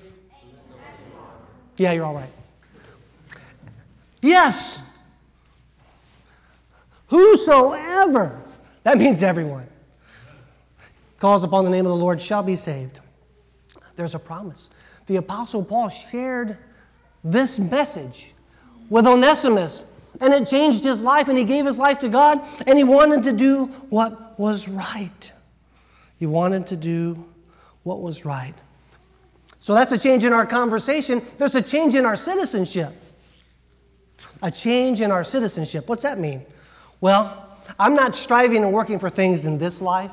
[1.76, 2.30] Yeah, you're all right.
[4.22, 4.78] Yes.
[7.08, 8.40] Whosoever,
[8.82, 9.66] that means everyone,
[11.18, 13.00] calls upon the name of the Lord shall be saved.
[13.96, 14.70] There's a promise.
[15.06, 16.56] The Apostle Paul shared
[17.22, 18.34] this message
[18.90, 19.84] with Onesimus,
[20.20, 23.22] and it changed his life, and he gave his life to God, and he wanted
[23.24, 25.32] to do what was right.
[26.18, 27.24] He wanted to do
[27.82, 28.54] what was right.
[29.60, 31.22] So that's a change in our conversation.
[31.38, 32.92] There's a change in our citizenship.
[34.42, 35.88] A change in our citizenship.
[35.88, 36.44] What's that mean?
[37.00, 37.48] Well,
[37.78, 40.10] I'm not striving and working for things in this life.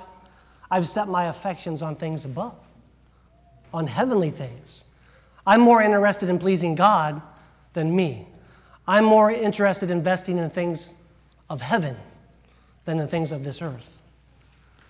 [0.69, 2.55] I've set my affections on things above,
[3.73, 4.85] on heavenly things.
[5.45, 7.21] I'm more interested in pleasing God
[7.73, 8.27] than me.
[8.87, 10.95] I'm more interested in investing in things
[11.49, 11.95] of heaven
[12.85, 13.97] than in things of this earth.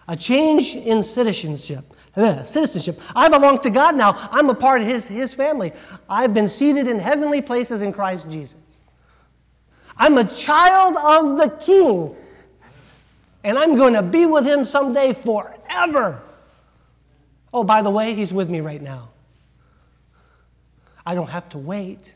[0.07, 1.93] A change in citizenship.
[2.15, 2.99] Citizenship.
[3.15, 4.29] I belong to God now.
[4.31, 5.71] I'm a part of his, his family.
[6.09, 8.57] I've been seated in heavenly places in Christ Jesus.
[9.97, 12.15] I'm a child of the King,
[13.43, 16.21] and I'm going to be with him someday forever.
[17.53, 19.09] Oh, by the way, he's with me right now.
[21.05, 22.13] I don't have to wait.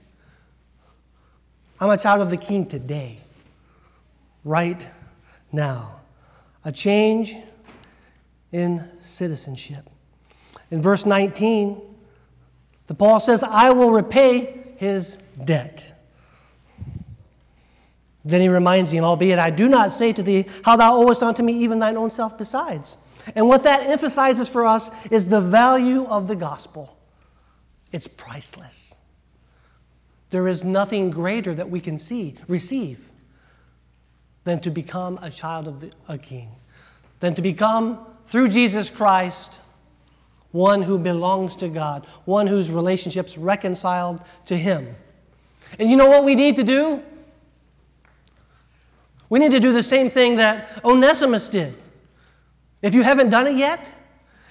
[1.79, 3.17] I'm a child of the King today,
[4.43, 4.87] right
[5.51, 5.99] now.
[6.63, 7.35] A change
[8.51, 9.89] in citizenship.
[10.71, 11.81] In verse 19,
[12.87, 15.85] the Paul says, I will repay his debt.
[18.23, 21.43] Then he reminds him, albeit I do not say to thee how thou owest unto
[21.43, 22.97] me even thine own self besides.
[23.35, 26.97] And what that emphasizes for us is the value of the gospel.
[27.91, 28.93] It's priceless.
[30.35, 32.99] There is nothing greater that we can see, receive,
[34.43, 36.51] than to become a child of the, a king,
[37.21, 39.59] than to become, through Jesus Christ,
[40.51, 44.93] one who belongs to God, one whose relationships reconciled to Him.
[45.79, 47.01] And you know what we need to do?
[49.29, 51.77] We need to do the same thing that Onesimus did.
[52.81, 53.89] If you haven't done it yet,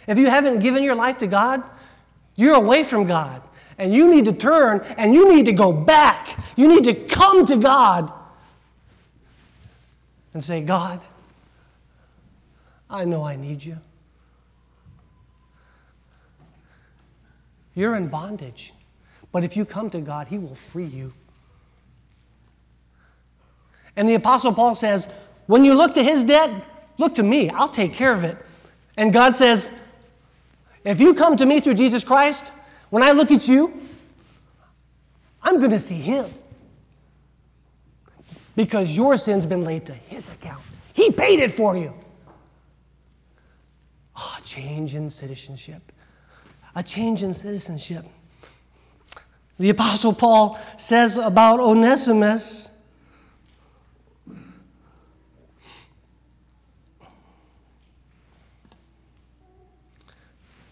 [0.06, 1.62] if you haven't given your life to God,
[2.36, 3.42] you're away from God.
[3.78, 6.38] And you need to turn and you need to go back.
[6.56, 8.12] You need to come to God
[10.32, 11.00] and say, God,
[12.88, 13.78] I know I need you.
[17.74, 18.72] You're in bondage.
[19.32, 21.12] But if you come to God, He will free you.
[23.96, 25.08] And the Apostle Paul says,
[25.46, 26.50] when you look to his debt,
[26.98, 27.50] look to me.
[27.50, 28.36] I'll take care of it.
[28.96, 29.70] And God says,
[30.84, 32.52] if you come to me through Jesus Christ,
[32.94, 33.74] when I look at you,
[35.42, 36.26] I'm going to see him.
[38.54, 40.62] Because your sin's been laid to his account.
[40.92, 41.92] He paid it for you.
[44.14, 45.90] Oh, change in citizenship.
[46.76, 48.06] A change in citizenship.
[49.58, 52.70] The Apostle Paul says about Onesimus,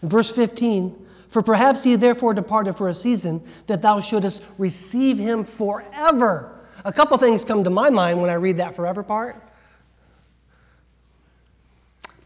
[0.01, 1.02] In verse 15,
[1.33, 6.59] for perhaps he therefore departed for a season, that thou shouldest receive him forever.
[6.85, 9.41] A couple things come to my mind when I read that forever part.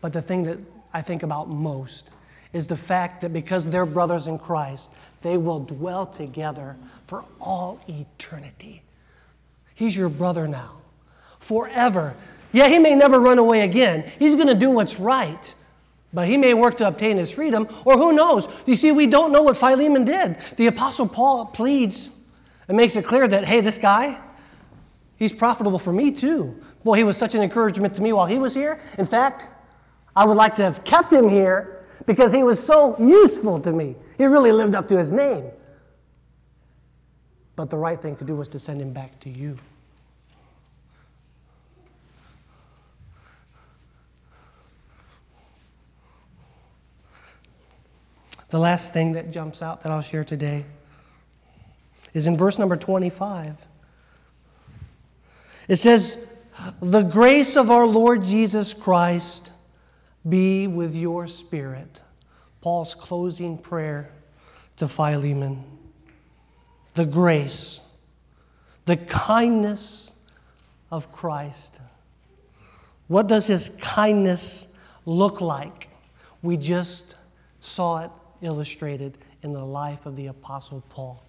[0.02, 0.60] But the thing that
[0.94, 2.12] I think about most
[2.52, 4.92] is the fact that because they're brothers in Christ,
[5.22, 8.82] they will dwell together for all eternity.
[9.74, 10.74] He's your brother now,
[11.40, 12.14] forever.
[12.52, 14.12] Yeah, he may never run away again.
[14.20, 15.56] He's going to do what's right.
[16.14, 18.48] But he may work to obtain his freedom, or who knows?
[18.66, 20.38] You see, we don't know what Philemon did.
[20.56, 22.12] The Apostle Paul pleads
[22.68, 24.20] and makes it clear that, hey, this guy,
[25.18, 26.56] he's profitable for me too.
[26.84, 28.80] Boy, he was such an encouragement to me while he was here.
[28.98, 29.50] In fact,
[30.16, 33.96] I would like to have kept him here because he was so useful to me.
[34.18, 35.46] He really lived up to his name.
[37.56, 39.58] But the right thing to do was to send him back to you.
[48.50, 50.66] The last thing that jumps out that I'll share today
[52.14, 53.56] is in verse number 25.
[55.68, 56.28] It says,
[56.82, 59.52] The grace of our Lord Jesus Christ
[60.28, 62.02] be with your spirit.
[62.62, 64.10] Paul's closing prayer
[64.78, 65.64] to Philemon.
[66.94, 67.82] The grace,
[68.86, 70.14] the kindness
[70.90, 71.80] of Christ.
[73.08, 74.68] What does his kindness
[75.06, 75.90] look like?
[76.42, 77.16] We just
[77.60, 78.12] saw it
[78.42, 81.24] illustrated in the life of the Apostle Paul.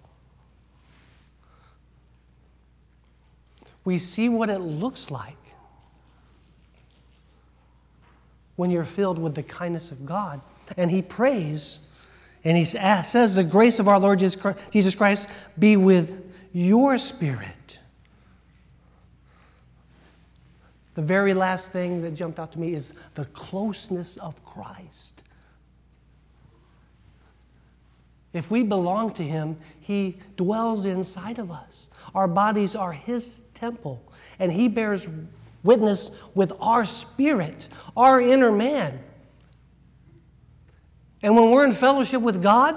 [3.85, 5.35] We see what it looks like
[8.55, 10.41] when you're filled with the kindness of God.
[10.77, 11.79] And he prays
[12.43, 17.79] and he says, The grace of our Lord Jesus Christ be with your spirit.
[20.95, 25.23] The very last thing that jumped out to me is the closeness of Christ.
[28.33, 31.89] If we belong to Him, He dwells inside of us.
[32.13, 34.01] Our bodies are His temple,
[34.39, 35.07] and He bears
[35.63, 38.99] witness with our spirit, our inner man.
[41.21, 42.75] And when we're in fellowship with God,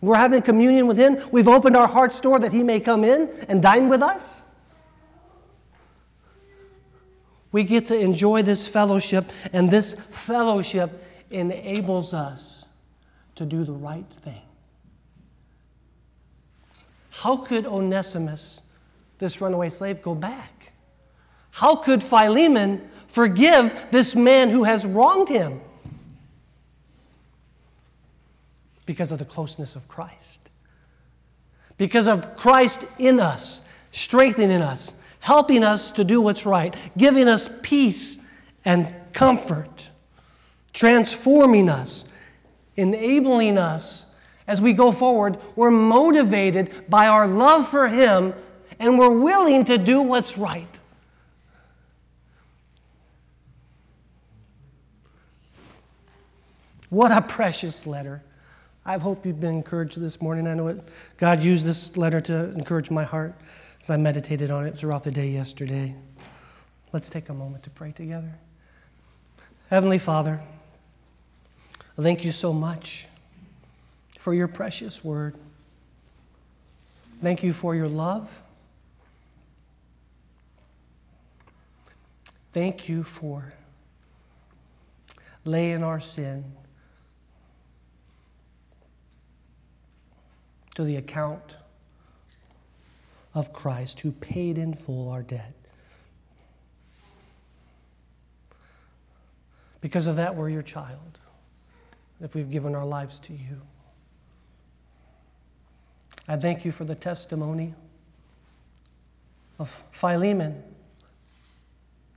[0.00, 3.28] we're having communion with Him, we've opened our heart's door that He may come in
[3.48, 4.42] and dine with us.
[7.50, 12.66] We get to enjoy this fellowship, and this fellowship enables us
[13.36, 14.47] to do the right thing.
[17.18, 18.60] How could Onesimus,
[19.18, 20.70] this runaway slave, go back?
[21.50, 25.60] How could Philemon forgive this man who has wronged him?
[28.86, 30.48] Because of the closeness of Christ.
[31.76, 37.50] Because of Christ in us, strengthening us, helping us to do what's right, giving us
[37.62, 38.18] peace
[38.64, 39.90] and comfort,
[40.72, 42.04] transforming us,
[42.76, 44.06] enabling us
[44.48, 48.32] as we go forward, we're motivated by our love for Him
[48.80, 50.80] and we're willing to do what's right.
[56.88, 58.22] What a precious letter.
[58.86, 60.46] I hope you've been encouraged this morning.
[60.46, 60.80] I know it,
[61.18, 63.34] God used this letter to encourage my heart
[63.82, 65.94] as I meditated on it throughout the day yesterday.
[66.94, 68.32] Let's take a moment to pray together.
[69.68, 70.40] Heavenly Father,
[71.98, 73.06] thank you so much
[74.28, 75.34] for your precious word.
[77.22, 78.28] Thank you for your love.
[82.52, 83.54] Thank you for
[85.46, 86.44] laying our sin
[90.74, 91.56] to the account
[93.32, 95.54] of Christ who paid in full our debt.
[99.80, 101.18] Because of that, we're your child,
[102.20, 103.62] if we've given our lives to you.
[106.28, 107.74] I thank you for the testimony
[109.58, 110.62] of Philemon,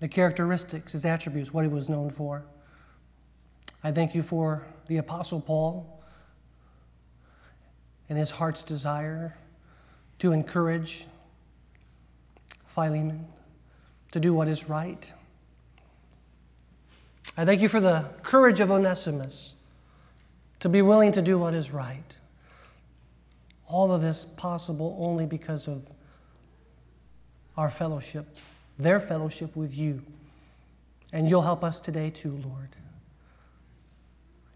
[0.02, 2.44] the characteristics, his attributes, what he was known for.
[3.86, 6.04] I thank you for the Apostle Paul
[8.10, 9.38] and his heart's desire
[10.20, 11.06] to encourage
[12.76, 13.26] Philemon
[14.12, 15.06] to do what is right.
[17.38, 19.56] I thank you for the courage of Onesimus
[20.60, 22.04] to be willing to do what is right.
[23.72, 25.82] All of this possible only because of
[27.58, 28.26] our fellowship,
[28.78, 30.02] their fellowship with you.
[31.14, 32.70] And you'll help us today too, Lord.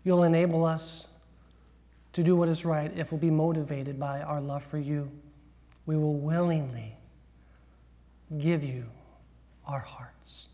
[0.03, 1.07] You'll enable us
[2.13, 5.09] to do what is right if we'll be motivated by our love for you.
[5.85, 6.95] We will willingly
[8.39, 8.85] give you
[9.67, 10.49] our hearts.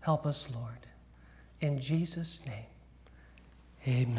[0.00, 0.86] Help us, Lord.
[1.60, 2.64] In Jesus' name,
[3.86, 4.16] amen.